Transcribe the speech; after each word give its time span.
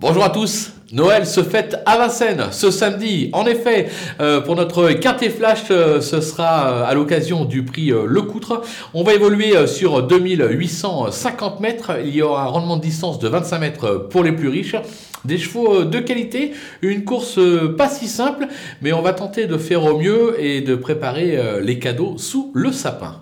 Bonjour 0.00 0.24
à 0.24 0.30
tous. 0.30 0.72
Noël 0.92 1.26
se 1.26 1.42
fête 1.42 1.76
à 1.84 1.98
Vincennes 1.98 2.46
ce 2.52 2.70
samedi. 2.70 3.28
En 3.34 3.44
effet, 3.44 3.90
euh, 4.18 4.40
pour 4.40 4.56
notre 4.56 4.92
quintet 4.92 5.28
flash, 5.28 5.64
euh, 5.70 6.00
ce 6.00 6.22
sera 6.22 6.70
euh, 6.70 6.84
à 6.86 6.94
l'occasion 6.94 7.44
du 7.44 7.66
prix 7.66 7.88
Le 7.90 8.22
Coutre. 8.22 8.62
On 8.94 9.02
va 9.02 9.12
évoluer 9.12 9.66
sur 9.66 10.02
2850 10.02 11.60
mètres. 11.60 11.92
Il 12.02 12.14
y 12.14 12.22
aura 12.22 12.44
un 12.44 12.46
rendement 12.46 12.78
de 12.78 12.82
distance 12.82 13.18
de 13.18 13.28
25 13.28 13.58
mètres 13.58 14.08
pour 14.08 14.24
les 14.24 14.32
plus 14.32 14.48
riches. 14.48 14.76
Des 15.26 15.36
chevaux 15.36 15.84
de 15.84 15.98
qualité, 15.98 16.52
une 16.80 17.04
course 17.04 17.38
pas 17.76 17.90
si 17.90 18.08
simple, 18.08 18.48
mais 18.80 18.94
on 18.94 19.02
va 19.02 19.12
tenter 19.12 19.46
de 19.46 19.58
faire 19.58 19.84
au 19.84 19.98
mieux 19.98 20.42
et 20.42 20.62
de 20.62 20.76
préparer 20.76 21.60
les 21.60 21.78
cadeaux 21.78 22.14
sous 22.16 22.50
le 22.54 22.72
sapin. 22.72 23.20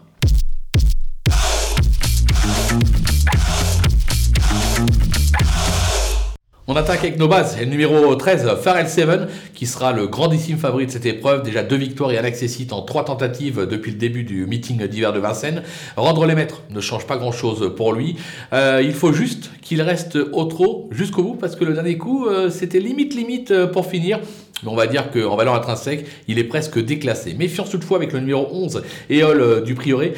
On 6.70 6.76
attaque 6.76 6.98
avec 6.98 7.18
nos 7.18 7.28
bases. 7.28 7.56
Et 7.58 7.64
le 7.64 7.70
numéro 7.70 8.14
13, 8.14 8.46
Pharrell 8.62 8.90
Seven, 8.90 9.28
qui 9.54 9.64
sera 9.64 9.94
le 9.94 10.06
grandissime 10.06 10.58
favori 10.58 10.84
de 10.84 10.90
cette 10.90 11.06
épreuve. 11.06 11.42
Déjà 11.42 11.62
deux 11.62 11.76
victoires 11.76 12.10
et 12.12 12.18
un 12.18 12.24
accessite 12.24 12.74
en 12.74 12.82
trois 12.82 13.06
tentatives 13.06 13.66
depuis 13.66 13.90
le 13.90 13.96
début 13.96 14.22
du 14.22 14.44
meeting 14.44 14.86
d'hiver 14.86 15.14
de 15.14 15.18
Vincennes. 15.18 15.62
Rendre 15.96 16.26
les 16.26 16.34
maîtres 16.34 16.64
ne 16.68 16.82
change 16.82 17.06
pas 17.06 17.16
grand-chose 17.16 17.72
pour 17.74 17.94
lui. 17.94 18.16
Euh, 18.52 18.82
il 18.84 18.92
faut 18.92 19.14
juste 19.14 19.50
qu'il 19.62 19.80
reste 19.80 20.16
au 20.16 20.44
trot 20.44 20.90
jusqu'au 20.92 21.22
bout, 21.22 21.36
parce 21.36 21.56
que 21.56 21.64
le 21.64 21.72
dernier 21.72 21.96
coup, 21.96 22.26
euh, 22.26 22.50
c'était 22.50 22.80
limite 22.80 23.14
limite 23.14 23.50
euh, 23.50 23.66
pour 23.66 23.86
finir. 23.86 24.20
On 24.66 24.74
va 24.74 24.86
dire 24.86 25.10
qu'en 25.10 25.36
valeur 25.36 25.54
intrinsèque, 25.54 26.06
il 26.26 26.38
est 26.38 26.44
presque 26.44 26.78
déclassé. 26.78 27.34
Méfiance 27.34 27.70
toutefois 27.70 27.98
avec 27.98 28.12
le 28.12 28.20
numéro 28.20 28.48
11, 28.50 28.82
Éole 29.10 29.62
du 29.64 29.74
Prieuré. 29.74 30.14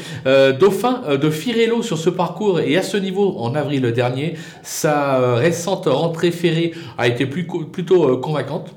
Dauphin 0.58 1.02
de 1.20 1.30
Firello 1.30 1.82
sur 1.82 1.98
ce 1.98 2.10
parcours 2.10 2.60
et 2.60 2.76
à 2.76 2.82
ce 2.82 2.96
niveau 2.96 3.36
en 3.38 3.54
avril 3.54 3.82
dernier. 3.92 4.34
Sa 4.62 5.34
récente 5.36 5.86
rentrée 5.86 6.30
ferrée 6.30 6.72
a 6.98 7.08
été 7.08 7.26
plutôt 7.26 8.16
convaincante. 8.18 8.74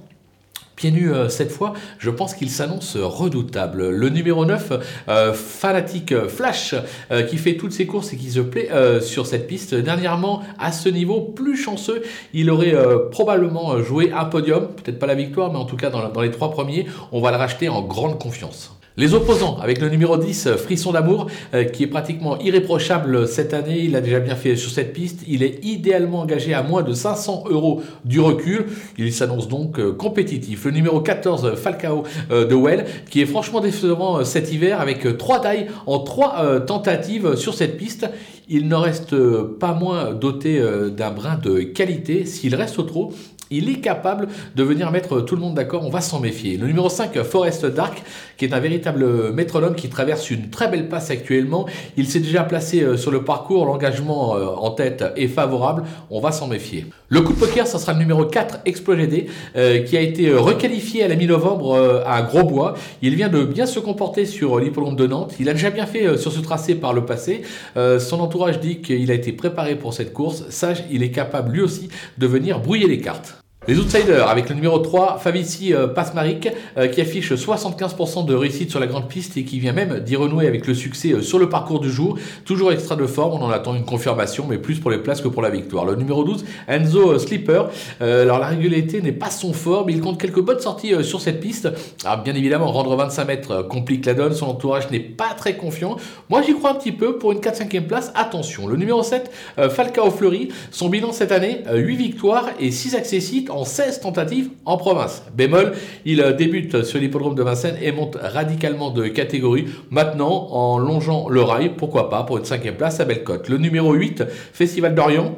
Pieds 0.76 0.92
nus 0.92 1.14
euh, 1.14 1.30
cette 1.30 1.52
fois, 1.52 1.74
je 2.00 2.10
pense 2.10 2.34
qu'il 2.34 2.50
s'annonce 2.50 2.98
redoutable. 2.98 3.90
Le 3.90 4.10
numéro 4.10 4.46
9, 4.46 4.74
euh, 5.08 5.34
Fanatic 5.34 6.28
Flash, 6.28 6.74
euh, 7.12 7.24
qui 7.24 7.38
fait 7.38 7.56
toutes 7.58 7.74
ses 7.74 7.86
courses 7.86 8.12
et 8.14 8.18
qui 8.18 8.32
se 8.32 8.40
plaît 8.40 8.70
sur 9.02 9.28
cette 9.28 9.48
piste. 9.48 9.76
Dernièrement, 9.76 10.42
à 10.60 10.72
ce 10.72 10.90
niveau, 10.90 11.22
plus 11.22 11.58
chanceux, 11.58 12.02
il 12.34 12.50
aurait 12.50 12.76
probablement 13.12 13.82
joué 13.82 14.12
un 14.12 14.26
podium, 14.26 14.68
peut-être 14.68 15.00
pas 15.00 15.08
la 15.08 15.16
victoire, 15.16 15.52
mais 15.52 15.60
en 15.60 15.66
tout 15.66 15.78
cas 15.78 15.90
dans 15.90 16.22
les 16.22 16.32
trois 16.32 16.52
premiers. 16.52 16.88
On 17.12 17.22
va 17.22 17.32
le 17.32 17.38
racheter 17.38 17.70
en 17.70 17.82
grande 17.82 18.20
confiance. 18.20 18.72
Les 18.96 19.16
opposants, 19.16 19.58
avec 19.60 19.82
le 19.82 19.90
numéro 19.90 20.18
10, 20.18 20.50
Frisson 20.56 20.92
d'amour, 20.92 21.26
euh, 21.56 21.64
qui 21.64 21.82
est 21.82 21.88
pratiquement 21.88 22.38
irréprochable 22.38 23.28
cette 23.28 23.56
année. 23.56 23.80
Il 23.80 23.96
a 23.96 24.02
déjà 24.02 24.20
bien 24.20 24.36
fait 24.36 24.56
sur 24.56 24.70
cette 24.70 24.94
piste. 24.94 25.22
Il 25.28 25.42
est 25.42 25.66
idéalement 25.66 26.20
engagé 26.20 26.54
à 26.54 26.62
moins 26.62 26.84
de 26.84 26.94
500 26.94 27.46
euros 27.50 27.82
du 28.06 28.20
recul. 28.20 28.68
Il 29.00 29.12
s'annonce 29.12 29.48
donc 29.48 29.80
euh, 29.80 29.94
compétitif. 29.94 30.66
Le 30.66 30.72
numéro 30.72 31.02
14, 31.02 31.56
Falcao 31.56 32.04
euh, 32.30 32.46
de 32.46 32.54
Well, 32.54 32.86
qui 33.10 33.22
est 33.22 33.26
franchement 33.26 33.62
décevant 33.62 34.24
cet 34.24 34.54
hiver 34.54 34.80
avec 34.80 35.18
trois 35.18 35.42
tailles 35.42 35.70
en 35.88 35.98
trois 35.98 36.64
tentatives 36.68 37.36
sur 37.36 37.56
cette 37.56 37.78
piste. 37.78 38.08
Il 38.48 38.68
ne 38.68 38.76
reste 38.76 39.16
pas 39.60 39.74
moins 39.74 40.14
doté 40.14 40.62
d'un 40.96 41.12
brin 41.12 41.40
de 41.42 41.62
qualité. 41.62 42.26
S'il 42.26 42.54
reste 42.54 42.78
au 42.78 42.84
trot, 42.84 43.12
il 43.54 43.70
est 43.70 43.80
capable 43.80 44.28
de 44.56 44.64
venir 44.64 44.92
mettre 44.92 45.22
tout 45.22 45.36
le 45.36 45.42
monde 45.42 45.54
d'accord, 45.54 45.86
on 45.86 45.90
va 45.90 46.02
s'en 46.02 46.20
méfier. 46.20 46.58
Le 46.58 46.68
numéro 46.68 46.90
5, 46.90 47.22
Forest 47.24 47.66
Dark, 47.66 48.02
qui 48.38 48.46
est 48.46 48.54
un 48.54 48.60
véritable 48.60 49.32
métronome 49.32 49.76
qui 49.76 49.90
traverse 49.90 50.32
une 50.32 50.50
très 50.50 50.68
belle 50.68 50.90
passe 50.90 51.12
actuellement. 51.12 51.68
Il 51.98 52.08
s'est 52.08 52.20
déjà 52.20 52.44
placé 52.44 52.82
euh, 52.82 52.98
sur 52.98 53.12
le 53.12 53.24
parcours, 53.24 53.66
l'engagement 53.66 54.36
euh, 54.36 54.48
en 54.48 54.72
tête 54.72 55.04
est 55.16 55.28
favorable, 55.28 55.84
on 56.10 56.20
va 56.20 56.32
s'en 56.32 56.48
méfier. 56.48 56.86
Le 57.10 57.22
coup 57.22 57.34
de 57.34 57.40
poker, 57.40 57.68
ça 57.68 57.78
sera 57.78 57.94
le 57.94 58.00
numéro 58.00 58.26
4, 58.26 58.60
Explogédé, 58.66 59.28
euh, 59.56 59.84
qui 59.84 59.96
a 59.98 60.02
été 60.02 60.34
requalifié 60.34 61.04
à 61.04 61.08
la 61.08 61.16
mi-novembre 61.16 62.04
à 62.06 62.22
Grosbois. 62.24 62.74
Il 63.02 63.16
vient 63.16 63.30
de 63.30 63.44
bien 63.44 63.66
se 63.66 63.80
comporter 63.80 64.26
sur 64.26 64.60
l'hippodrome 64.60 64.96
de 64.96 65.06
Nantes. 65.06 65.36
Il 65.40 65.50
a 65.50 65.54
déjà 65.54 65.70
bien 65.70 65.86
fait 65.86 66.18
sur 66.18 66.32
ce 66.32 66.40
tracé 66.40 66.76
par 66.76 66.94
le 66.94 67.06
passé. 67.06 67.44
son 67.76 68.20
entourage 68.20 68.60
dit 68.60 68.82
qu'il 68.82 69.12
a 69.12 69.14
été 69.14 69.32
préparé 69.32 69.76
pour 69.76 69.94
cette 69.94 70.14
course. 70.14 70.46
Sage, 70.50 70.84
il 70.92 71.04
est 71.04 71.12
capable 71.12 71.52
lui 71.52 71.62
aussi 71.62 71.90
de 72.18 72.28
venir 72.28 72.60
brouiller 72.60 72.88
les 72.88 73.00
cartes. 73.00 73.43
Les 73.66 73.80
outsiders 73.80 74.28
avec 74.28 74.50
le 74.50 74.56
numéro 74.56 74.78
3, 74.78 75.20
Favici 75.20 75.74
euh, 75.74 75.88
Pasmaric, 75.88 76.50
euh, 76.78 76.88
qui 76.88 77.00
affiche 77.00 77.32
75% 77.32 78.26
de 78.26 78.36
réussite 78.36 78.70
sur 78.70 78.82
la 78.82 78.88
grande 78.88 79.08
piste 79.08 79.38
et 79.38 79.46
qui 79.46 79.58
vient 79.58 79.72
même 79.72 80.02
d'y 80.02 80.18
renouer 80.18 80.48
avec 80.48 80.68
le 80.68 80.74
succès 80.74 81.14
euh, 81.14 81.22
sur 81.22 81.40
le 81.40 81.48
parcours 81.48 81.80
du 81.80 81.90
jour. 81.90 82.18
Toujours 82.44 82.74
extra 82.74 82.98
de 82.98 83.06
forme, 83.08 83.42
on 83.42 83.46
en 83.46 83.50
attend 83.50 83.74
une 83.74 83.86
confirmation, 83.86 84.46
mais 84.50 84.58
plus 84.58 84.82
pour 84.82 84.92
les 84.92 84.98
places 84.98 85.22
que 85.22 85.30
pour 85.30 85.42
la 85.42 85.50
victoire. 85.50 85.86
Le 85.86 85.96
numéro 85.96 86.26
12, 86.26 86.44
Enzo 86.68 87.18
Slipper. 87.18 87.64
alors 88.02 88.38
la 88.38 88.48
régularité 88.48 89.02
n'est 89.02 89.14
pas 89.14 89.30
son 89.30 89.54
fort, 89.54 89.86
mais 89.86 89.94
il 89.94 90.02
compte 90.02 90.20
quelques 90.20 90.42
bonnes 90.42 90.60
sorties 90.60 91.02
sur 91.02 91.22
cette 91.22 91.40
piste. 91.40 91.70
Alors 92.04 92.22
bien 92.22 92.36
évidemment, 92.36 92.70
rendre 92.70 92.94
25 92.98 93.26
mètres 93.26 93.62
complique 93.70 94.06
la 94.06 94.14
donne, 94.14 94.34
son 94.34 94.48
entourage 94.48 94.92
n'est 94.92 95.00
pas 95.00 95.34
très 95.38 95.56
confiant. 95.56 95.96
Moi 96.30 96.42
j'y 96.42 96.54
crois 96.54 96.72
un 96.72 96.76
petit 96.76 96.92
peu 96.92 97.18
pour 97.18 97.32
une 97.32 97.40
4-5e 97.40 97.88
place. 97.88 98.12
Attention, 98.14 98.68
le 98.68 98.76
numéro 98.76 99.04
7, 99.04 99.32
Falcao 99.70 100.12
Fleury, 100.12 100.50
son 100.70 100.90
bilan 100.90 101.14
cette 101.14 101.32
année, 101.32 101.64
8 101.74 101.96
victoires 101.96 102.50
et 102.60 102.70
6 102.70 102.96
accessites 102.96 103.50
en 103.54 103.66
16 103.66 104.02
tentatives 104.02 104.50
en 104.66 104.78
province. 104.78 105.24
Bémol, 105.34 105.74
il 106.06 106.22
euh, 106.22 106.34
débute 106.34 106.84
sur 106.84 107.00
l'hippodrome 107.00 107.36
de 107.36 107.44
Vincennes 107.44 107.78
et 107.82 107.92
monte 107.92 108.18
radicalement 108.22 108.92
de 108.92 109.08
catégorie. 109.08 109.66
Maintenant, 109.90 110.48
en 110.52 110.78
longeant 110.78 111.30
le 111.30 111.42
rail, 111.42 111.74
pourquoi 111.78 112.10
pas, 112.10 112.24
pour 112.24 112.38
une 112.38 112.46
cinquième 112.46 112.76
place 112.76 113.00
à 113.00 113.06
Bellecote. 113.06 113.50
Le 113.50 113.58
numéro 113.58 113.94
8, 113.94 114.24
Festival 114.54 114.96
d'Orient, 114.96 115.36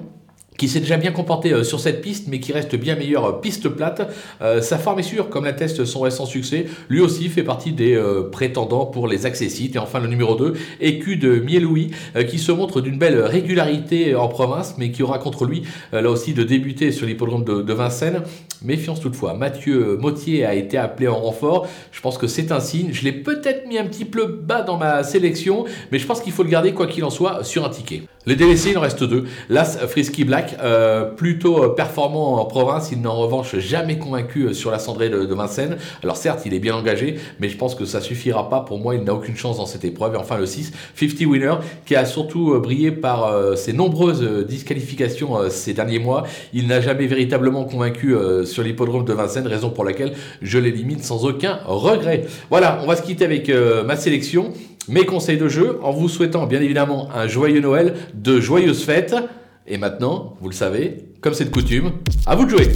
qui 0.57 0.67
s'est 0.67 0.79
déjà 0.79 0.97
bien 0.97 1.11
comporté 1.11 1.53
euh, 1.53 1.63
sur 1.63 1.79
cette 1.79 2.01
piste, 2.01 2.27
mais 2.27 2.39
qui 2.39 2.53
reste 2.53 2.75
bien 2.75 2.95
meilleur 2.95 3.25
euh, 3.25 3.31
piste 3.33 3.69
plate. 3.69 4.09
Euh, 4.41 4.61
sa 4.61 4.77
forme 4.77 4.99
est 4.99 5.03
sûre, 5.03 5.29
comme 5.29 5.45
l'atteste 5.45 5.85
son 5.85 6.01
récent 6.01 6.25
succès. 6.25 6.67
Lui 6.89 7.01
aussi 7.01 7.29
fait 7.29 7.43
partie 7.43 7.71
des 7.71 8.01
prétendants 8.31 8.85
pour 8.85 9.07
les 9.07 9.25
accessites. 9.25 9.75
Et 9.75 9.79
enfin, 9.79 9.99
le 9.99 10.07
numéro 10.07 10.35
2, 10.35 10.53
Écu 10.79 11.17
de 11.17 11.39
Mieloui, 11.39 11.91
qui 12.29 12.39
se 12.39 12.51
montre 12.51 12.81
d'une 12.81 12.97
belle 12.97 13.19
régularité 13.21 14.15
en 14.15 14.27
province, 14.27 14.75
mais 14.77 14.91
qui 14.91 15.03
aura 15.03 15.19
contre 15.19 15.45
lui, 15.45 15.63
là 15.91 16.09
aussi, 16.09 16.33
de 16.33 16.43
débuter 16.43 16.91
sur 16.91 17.05
l'hippodrome 17.07 17.43
de, 17.43 17.73
Vincennes. 17.73 18.23
Méfiance 18.63 18.99
toutefois. 18.99 19.33
Mathieu 19.33 19.97
Mottier 19.97 20.45
a 20.45 20.53
été 20.53 20.77
appelé 20.77 21.07
en 21.07 21.19
renfort. 21.19 21.67
Je 21.91 22.01
pense 22.01 22.17
que 22.17 22.27
c'est 22.27 22.51
un 22.51 22.59
signe. 22.59 22.89
Je 22.91 23.03
l'ai 23.03 23.11
peut-être 23.11 23.67
mis 23.67 23.77
un 23.77 23.85
petit 23.85 24.05
peu 24.05 24.25
bas 24.25 24.61
dans 24.61 24.77
ma 24.77 25.03
sélection, 25.03 25.65
mais 25.91 25.99
je 25.99 26.05
pense 26.05 26.21
qu'il 26.21 26.33
faut 26.33 26.43
le 26.43 26.49
garder, 26.49 26.73
quoi 26.73 26.87
qu'il 26.87 27.03
en 27.03 27.09
soit, 27.09 27.43
sur 27.43 27.65
un 27.65 27.69
ticket. 27.69 28.03
Les 28.27 28.35
délaissés, 28.35 28.71
il 28.71 28.77
en 28.77 28.81
reste 28.81 29.03
deux. 29.03 29.25
Las 29.49 29.77
Frisky 29.85 30.23
Black, 30.23 30.57
euh, 30.59 31.03
plutôt 31.05 31.63
euh, 31.63 31.75
performant 31.75 32.41
en 32.41 32.45
province, 32.45 32.89
il 32.91 33.01
n'a 33.01 33.11
en 33.11 33.17
revanche 33.17 33.55
jamais 33.59 33.99
convaincu 33.99 34.45
euh, 34.45 34.53
sur 34.53 34.71
la 34.71 34.79
cendrée 34.79 35.09
de, 35.09 35.35
Vincennes. 35.35 35.77
Alors 36.01 36.17
certes, 36.17 36.41
il 36.45 36.53
est 36.55 36.59
bien 36.59 36.75
engagé, 36.75 37.19
mais 37.39 37.49
je 37.49 37.57
pense 37.57 37.75
que 37.75 37.85
ça 37.85 38.01
suffira 38.01 38.49
pas. 38.49 38.61
Pour 38.61 38.79
moi, 38.79 38.95
il 38.95 39.03
n'a 39.03 39.13
aucune 39.13 39.37
chance 39.37 39.57
dans 39.57 39.67
cette 39.67 39.85
épreuve. 39.85 40.15
Et 40.15 40.17
enfin, 40.17 40.37
le 40.37 40.47
6, 40.47 40.71
50 40.95 41.19
Winner, 41.27 41.53
qui 41.85 41.95
a 41.95 42.05
surtout 42.05 42.59
brillé 42.59 42.91
par 42.91 43.31
ses 43.57 43.73
nombreuses 43.73 44.23
disqualifications 44.47 45.49
ces 45.49 45.73
derniers 45.73 45.99
mois. 45.99 46.23
Il 46.53 46.67
n'a 46.67 46.81
jamais 46.81 47.05
véritablement 47.05 47.65
convaincu 47.65 48.15
sur 48.45 48.54
l'hippodrome 48.61 49.05
de 49.05 49.13
Vincennes, 49.13 49.47
raison 49.47 49.69
pour 49.69 49.83
laquelle 49.83 50.13
je 50.41 50.57
l'élimine 50.57 50.99
sans 50.99 51.25
aucun 51.25 51.59
regret. 51.65 52.25
Voilà, 52.49 52.79
on 52.83 52.87
va 52.87 52.95
se 52.95 53.01
quitter 53.01 53.25
avec 53.25 53.51
ma 53.85 53.95
sélection 53.95 54.53
mes 54.87 55.05
conseils 55.05 55.37
de 55.37 55.47
jeu 55.47 55.79
en 55.81 55.91
vous 55.91 56.09
souhaitant 56.09 56.45
bien 56.45 56.61
évidemment 56.61 57.09
un 57.13 57.27
joyeux 57.27 57.61
Noël, 57.61 57.95
de 58.13 58.39
joyeuses 58.39 58.83
fêtes. 58.83 59.15
Et 59.67 59.77
maintenant, 59.77 60.35
vous 60.41 60.49
le 60.49 60.55
savez, 60.55 60.97
comme 61.21 61.33
c'est 61.33 61.45
de 61.45 61.49
coutume, 61.49 61.91
à 62.27 62.35
vous 62.35 62.45
de 62.45 62.51
jouer 62.51 62.67